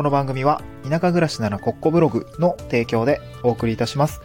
[0.00, 4.22] この番組は田舎暮らしならコッコブログの提供でお送りいたします。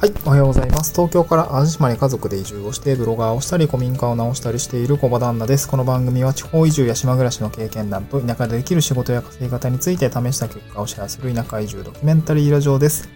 [0.00, 0.92] はい、おはようございます。
[0.94, 5.68] 東京から淡路島に家族で移住をして、ブロガーをしたり、古民家を直したりしている小場旦那です。
[5.68, 13.15] この番組は地方移住や島暮らしの経験談と田舎でできる仕事や稼ぎ方について試した結果をシェアする田舎移住ドキュメンタリーラジオです。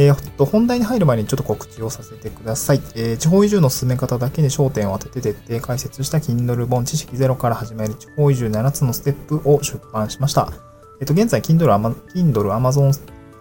[0.00, 2.80] えー、と本題に入る前にちょっと告知をさせてください。
[2.94, 10.52] えー、地方移住の進め方だけに焦点を当てて徹底解説した Kindle 本知識ゼロから始める地方移住7つのステップを出版しました。
[11.00, 11.66] えっ、と、現在 Kindle、
[12.14, 12.92] Kindle、Amazon、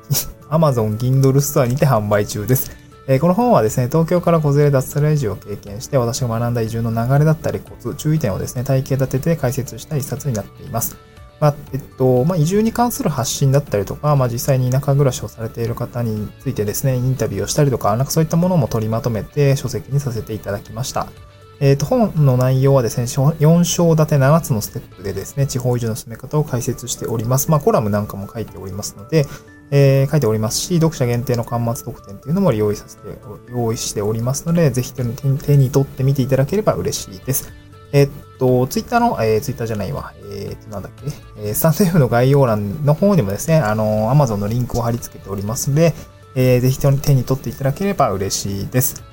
[0.49, 2.75] Amazon Kindle ストアにて販売中です。
[3.07, 10.97] えこの本はですね、東京から小連れ脱サラ移住を経験して、私が学んだ移住の流れだったり、コツ、注意点をですね、体系立てて解説した一冊になっています。
[11.39, 21.07] まあ、えっと、まあ、移住に関する発信だったりとか、まあ、実際に田舎暮らしをされている方についてですね、インタビューをしたりとか、なんかそういったものも取りまとめて書籍にさせていただきました。
[21.59, 27.49] えっと、本の内容はですね、4章立て7つのステップでですね、地方移住の進め方を解説しております。
[27.49, 29.25] まあ、コラムなんかも書いておりますので、
[29.71, 33.03] えー、書いておりますし、読者限定の端末特典っていうのも用意させて、
[33.49, 37.51] 用意しておりますので、ぜひ手に取ってみていただければ嬉しいです。
[37.91, 40.13] えっと、ツイッターの、えー、ツイッターじゃないわ。
[40.31, 41.05] えー、っと、なんだっけ？
[41.41, 45.93] えー、スタンド F の概要欄の方にもですね、あの、Amazon のリンクを貼り付けておりますので、
[46.35, 49.03] えー、ぜひ手に取っていただければ嬉しいです。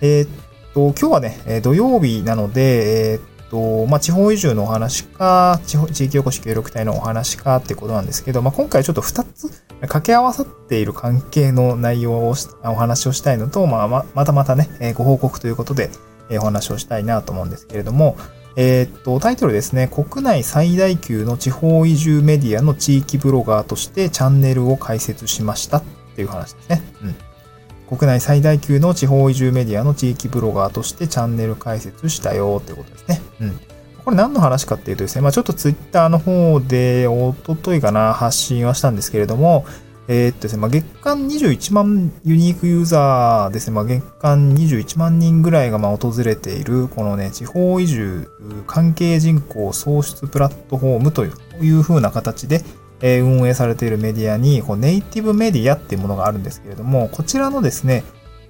[0.00, 0.28] えー、っ
[0.74, 3.20] と、今日はね、土曜日なので、えー、
[3.50, 9.48] と、まあ、地方移住のお話か、地方地域おこし協力隊のお話かってことなんですけど、まあ、今回ちょっと2つ
[9.80, 15.90] 掛け合わさっている関係の内容をお話をしたいのと、まあ、またまたね、ご報告ということで、
[16.38, 18.16] お話をしたいなと思うんですけれども、
[18.56, 25.82] えー、っと、タイトルですね、国内最大級の地方移住メディアの地域ブロガーとしてチャンネルを開設しましたっ
[26.16, 26.82] ていう話ですね。
[27.04, 27.96] うん。
[27.96, 33.22] 国内最大級の地方移住メディアの地域ブロガーとしてチャンネル開設したよっていうことですね。
[33.40, 33.60] うん。
[34.04, 39.66] これ何の話かっていうとですね、まあちょっとツイッターの方でおとといかな発信はしたんですけれども、
[40.08, 48.30] えー、っとですね、まあ、月間21万ユニークユーザーですね、まあ、月間21万人ぐらいがま訪れている、このね、地方移住
[48.66, 51.30] 関係人口創出プラットフォームとい
[51.70, 52.64] う風な形で、
[53.00, 58.02] え運営されているメディアに、こうネイティブメディアっていうものがあるんですけれども、こちらのですね、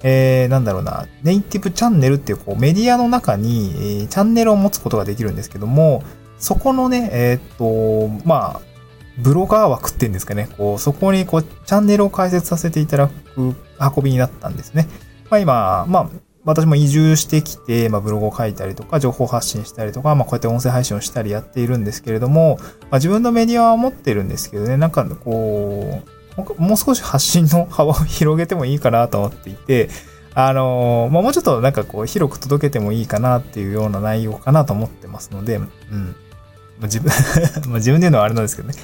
[0.03, 6.05] えー、なんだろうな、ネイティブチャンネルっていうこうメディアの中に、え、チャンネルを持つことができるんですけども、
[6.39, 8.61] そこのね、えー、っと、まあ、
[9.19, 14.89] ブロガー枠っていうんですかね、こう、そこにこう、チャンネルを開設させていただく運びになったんですね。
[15.31, 16.11] まあ今、まあ、
[16.45, 26.03] 私も移住してきて、まあ、ブログを書いたりとか、情報発信したりとか、まあ、こうやって音声配信をしたりやっているんですけれども、まあ、自分のメディアは持ってるんですけどね、なんかこ
[26.57, 29.91] う、もう少し発信の幅を広げてもいいかなと思っていて、
[30.35, 36.15] あの、まあ、もうちょっとなんかこう、広く届けてもいいかなっていうような内容かなと思ってますので、うん。
[36.83, 37.11] 自分
[37.75, 38.75] 自分で言うのはあれなんですけどね。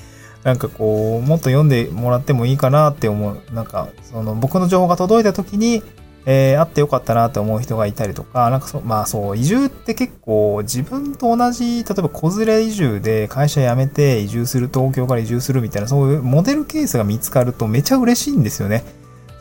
[0.44, 3.40] なんかこう、もっと読んでもらってもいいかなって思う。
[3.52, 5.82] なんか、その僕の情報が届いた時に、
[6.26, 18.84] えー、あってよかったなって思う人がいたりとか、なんかそ、まあそう、移住って結構自分と同じ、例えば子連れ移住で会社辞めて移住する、東京から移住するみたいな、そういうモデルケースが見つかるとめちゃ嬉しいんですよね。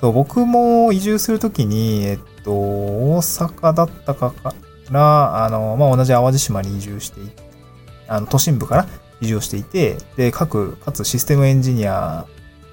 [0.01, 4.53] そう、僕も移住するときに、えっと、大阪だったかか
[4.91, 7.29] ら、あの、まあ、同じ淡路島に移住してい
[8.09, 8.87] あの、都心部から
[9.21, 12.25] 移住をしていて、で、各、かつシステムエンジニア、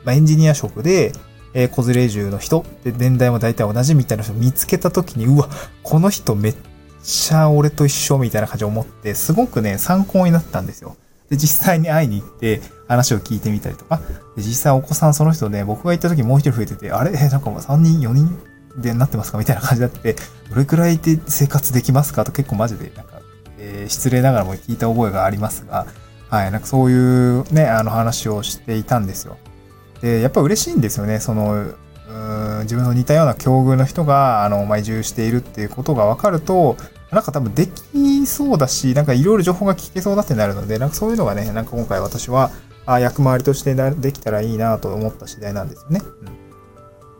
[0.05, 1.13] まあ、エンジニア職で、
[1.53, 5.49] えー、子連れ移住の人で、年代も大体同じみたいな人見つけたときに、うわ、
[5.83, 6.55] この人めっ
[7.03, 10.97] ちゃ俺と一緒みたいな感じを思って、すごくね、参考になったんですよ。
[11.29, 14.01] で、実際に会いに行って話を聞いてみたりとか、
[14.37, 17.13] で実際お子さんその人ね、僕が行った時もう一人増えてて、あれ？
[17.13, 18.39] なんかもう3人、4人
[18.77, 19.39] でなってますか？
[19.39, 20.17] みたいな感じになって、
[20.51, 22.25] どれくらいで生活できますか？
[22.25, 23.21] と結構マジで、なんか、
[23.59, 25.87] えー、失礼ながらも聞いた覚えがありますが、
[26.31, 29.37] はい、なんかそういうね、あの話をしていたんですよ。
[30.01, 31.75] で、やっぱ嬉しいんですよね、その、
[32.63, 36.77] 自分の似たような境遇の人が、あの、ま、移住しているっていうことが分かると、
[37.11, 42.51] なんか多分できそうだし、なんかいろいろ情報が聞けそうだってなるので、なんかそういうのがね、なんか今回私は、
[42.87, 46.01] あ役回りとしてできたらいいなと思った次第なんですよね。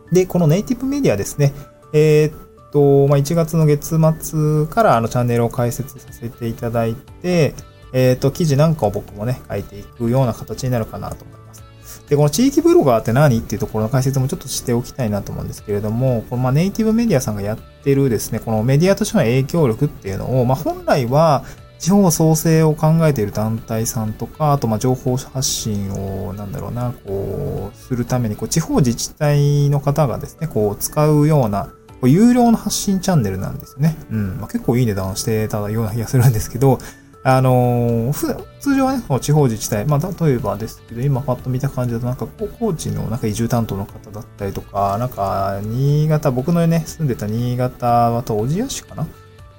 [0.09, 1.53] うん、で、このネイティブメディアですね、
[1.93, 7.53] えー、っと、まあ、1月の月末からあのチャンネルを開設させていただいて、
[7.93, 11.63] えっ、ー、と、記事なんかを僕もね、書いていくような形になるかなと思います。
[12.09, 21.45] で、この地域ブロガーって何っていうところの解説もちょっとしておきたいなと思うんですけれども、このまネイティブメディアさんがやってるですね、このメディアとしての影響力っていうのを、まあ、本来は
[21.81, 31.69] 地方創生を考えている団体さんとか、あとま情報発信を、なんだろうな、こう、するために、こう、地方自治体の方がですね、こう、使うような、
[32.03, 33.97] 有料の発信チャンネルなんですよね。
[34.11, 34.37] うん。
[34.37, 36.77] まあ、結構いい値段をしてたような気がするんですけど、
[37.23, 38.13] あのー、
[38.59, 42.25] 通常はね、地方自治体、まあ、例えばですけど、今パッと見た感じだと、なんか、
[42.59, 48.95] 高知のなんか移住担当の方だったりとか、なんか、新潟、僕のね、住んでた新潟はと、小千谷市か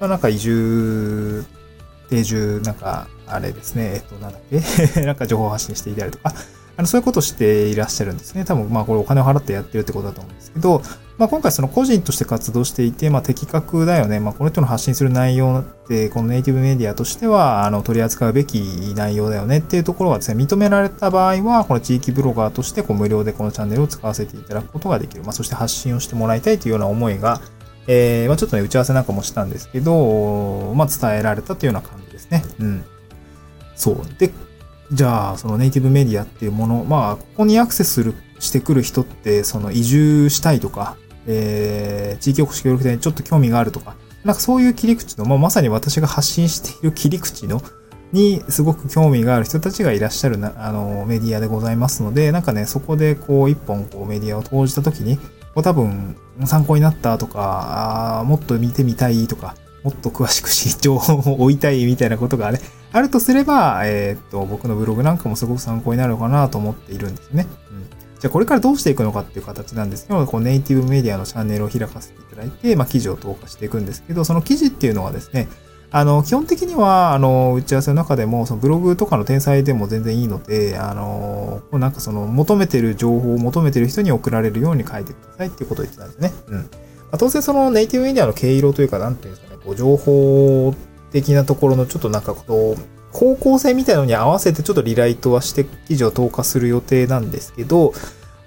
[0.01, 0.09] な？
[0.09, 1.45] なんか移住、
[2.11, 4.41] 定住、なんか、あれですね、えっと、なんだっ
[4.95, 5.01] け？
[5.07, 6.35] なんか情報発信していたりとか、
[6.77, 8.45] あのそういうことをしていらっしゃるんですね。
[8.45, 10.83] 多分、まあ、これお金を払ってやってるってことだと思うんですけど、
[11.23, 14.19] まあ、今回その個人として活動していて、まあ、的確だよね。
[14.19, 25.23] まあ、この人の発信する内容って、このネイティブメディアとしては、あの、取り扱うべき内容だよねっていうところがですね、認められた場合は、この地域ブロガーとして、こう、無料でこのチャンネルを使わせていただくことができる。
[25.23, 27.41] まあ、そして発信をしてもらいたいというような思いが、
[27.87, 32.43] えー、まあ、ちょっとね、打ち合わせなんかもしたんですけど、まあ、伝えられたというような感じですね。
[32.59, 32.85] うん。
[33.77, 33.97] そう。
[34.19, 34.33] で、
[34.93, 40.97] じゃあ、そのネイティブメディアっていうもの、まあ、ここにアクセスする、してくる人って、その移住したいとか、
[41.27, 47.63] えー、地域おこし協力隊にちょっと興味があるとか、なんかそういう切り口の、まあ、まさに私が発信している切り口の、
[48.13, 62.61] にすごく興味がある人たちがいらっしゃるな、あの、メディアでございますので、なんかね、そこでこう一本こうメディアを投じたときに、こう多分参考になったとか、あもっと見てみたいとか、もっと詳しくし、情報を追いたいみたいなことがね、
[62.93, 67.47] あるとすれば、えー、っと、僕のブログなんかもすごく参考になるのかなと思っているんですね。
[67.71, 75.49] うんじゃあこれからどうしていくのかっていう形なんですけど、こうネイティブメディアのチャンネルを開かせていただいて、まあ、記事を投下していくんですけど、その記事っていうのはですね、
[75.91, 86.33] あの、基本的には、あの、打ち合わせの中でも、そのブログとかの転載でも全然いいので、あの、なんかその、求めてる情報を求めてる人に送られるように書いてくださいっていうことを言ってたんですね。
[86.47, 86.55] うん。
[86.59, 86.67] ま
[87.11, 90.73] あ、当然そのネイティブメディアの経色というか、なんていうんですかね、こう、情報
[91.11, 97.93] 的なところのちょっとなんかこう、方向性みたいなのに合わせてちょっとリライトはして記事を投下する予定なんですけど、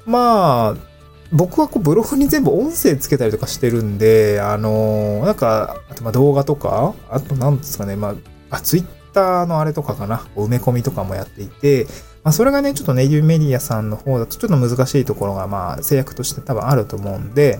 [0.05, 0.95] まあ、
[1.31, 8.15] 僕はこうブログに全部音声つけたりとかしてるんで、あのー、なんか、あとま動画とか、あとなんですかね、まあ、
[8.57, 11.87] あ、ツイッターのあれとかかな、埋め込みとかもやっていて、
[12.23, 17.59] まあ、それがね、ちょっとネイティブメディアさんの方だとちょっと難しいところが、まあ、制約として多分あると思うんで、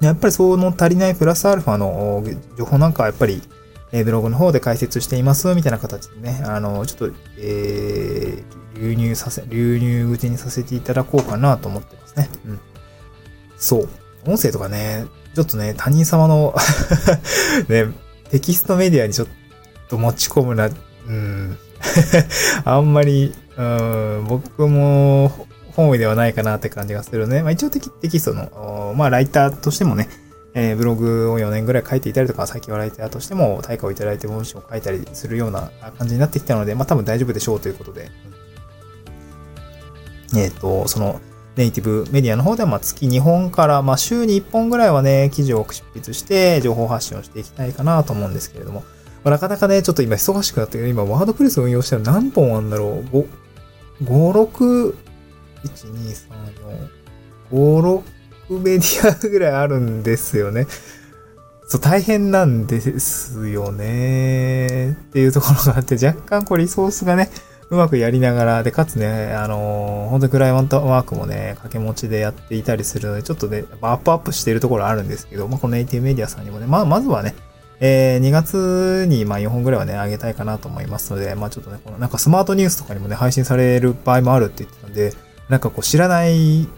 [0.00, 2.22] やっぱりその足りないプラスアルファの
[2.58, 3.42] 情報なんかはやっぱり、
[3.92, 12.28] えブログの方で解説していますみたいな形でね、あの、ちょっと、えー、流入させ、流入口にさせていただこうかなと思ってますね。
[12.46, 12.60] うん。
[13.56, 13.88] そう。
[14.26, 16.54] 音声とかね、ちょっとね、他人様の
[17.68, 17.86] ね、
[18.30, 19.28] テキストメディアにちょっ
[19.88, 20.68] と持ち込むな、
[21.06, 21.56] うん。
[22.64, 25.46] あんまり、うん、僕も
[25.76, 27.42] 本意ではないかなって感じがするね。
[27.42, 30.08] まあ一応テキストの、まあライターとしてもね、
[30.54, 38.10] えー、ブログを4年ぐらい書いていたりとか、最近はライターとしても対価をいただいて文章を書いたりするような感じになってきたので、まあ多分大丈夫でしょうということで、
[40.36, 41.20] えっ、ー、と、その
[41.56, 48.84] ネイティブメディアの方ではま月2本から、まあ週に1本ぐらいはね、記事を執筆して情報発信をしていきたいかなと思うんですけれども、
[49.24, 53.28] まあ、なかなかね、ちょっと今忙しくなって今ワードプレスを運用してる何本あるんだろう ?5、
[54.04, 54.94] 5、6、
[55.64, 56.54] 1、2、3、
[57.50, 58.02] 4、5、6、
[58.50, 60.66] メディアぐらいあるんですよね。
[61.66, 64.92] そう、大変なんですよね。
[64.92, 67.30] っていうところがあって、若干こうリソースがね、
[67.70, 77.34] うまくやりながら、で、かつね、あのー、本当にクライアントワークもね、掛け持ちでやっていたりするので、ちょっとね、アップアップしているところあるんですけど、まあ、このネイティブメディアさんにもね、まあ、まずはね、
[77.80, 85.12] えー、2月に、まあ、4本ぐらいはね、あげたいかなと思いますので、まあ、ちょっとね、この、なんかスマートニュースとかにもね、配信される場合もあるって言ってたんで、
[85.48, 86.68] なんかこう、知らない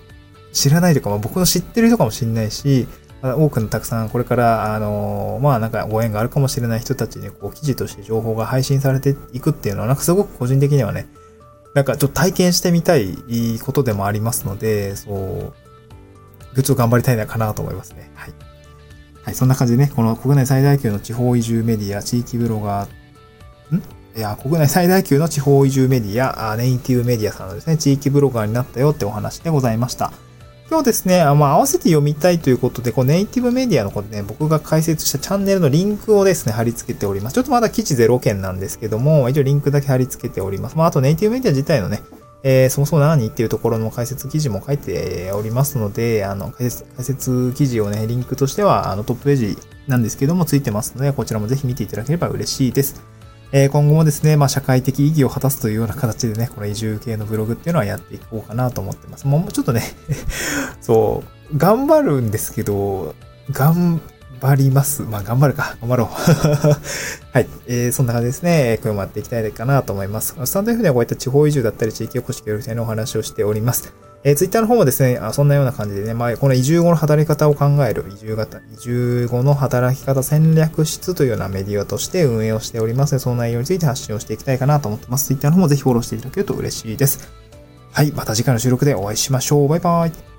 [0.56, 2.88] 知らないとか、まあ、僕の知ってる人かもしれないし、
[3.22, 11.08] 多くのたくさんこれから、あのー、まあなんかご縁があるかもしれない人たちにこう記事として情報が配信されていくっていうのは、なんかすごく個人的にはね、
[11.74, 13.16] なんかちょっと体験してみたい
[13.62, 15.14] ことでもありますので、そう、
[16.54, 18.10] グッズを頑張りたいなかなと思いますね。
[18.14, 18.32] はい。
[19.22, 23.82] はい、そんな感じでね、この国内最大級の地方移住メディア、地域ブロガー、ん？
[24.16, 30.12] いや、国内最大級の地方移住メディア、ネイティブメディアさんのですね、地域ブロガーになったよってお話でございました。
[30.68, 37.34] 今日ですね、まあ、合わせて読みたいということで、こうネイティブメディアのことね、僕が解説したチャンネルのリンクをですね、貼り付けております。
[37.34, 40.76] ちょっとまだ記事0件なんですけども、一応リンクだけ貼り付けております。
[40.76, 42.02] まあ、あとネイティブメディア自体のね、
[42.42, 53.15] えー、そもそも何っていうところの解説記事も書いておりますので、あの、解説、解説記事をね、リンクとしては、あの、トップページなんですけども、ついてますので、こちらもぜひ見ていただければ嬉しいです。
[53.52, 59.26] え今後もですね、まあ、社会的意義を果たすというような形でね、この移住系のブログっていうのはやっていこうかなと思ってます。
[59.26, 59.82] もうちょっとね
[60.80, 61.22] そ
[61.52, 63.14] う、頑張るんですけど、
[63.52, 64.00] 頑
[64.40, 65.02] 張ります。
[65.02, 65.76] まあ、頑張るか。
[65.80, 66.08] 頑張ろう。
[67.32, 67.48] はい。
[67.66, 68.78] えー、そんな感じですね。
[68.82, 70.36] 今日もやっていきたいかなと思います。
[70.44, 74.05] スタンド F ではこういった地方移住だったり、地域おこし協力隊のお話をしております。
[74.26, 85.26] えー、ツイッターの方もですね、あそんなような感じでね、まあ、この移住後の働き方を考える、移住型、移住後の働き方戦略室というようなメディアとして運営をしておりますので、その内容について発信をしていきたいかなと思ってます。
[85.26, 87.30] ツイッターの方もぜひフォローしていただけると嬉しいです。
[87.92, 89.68] はい、また次回の収録でお会いしましょう。
[89.68, 90.35] バイバイ。